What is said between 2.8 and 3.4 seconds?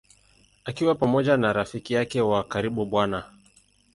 Bw.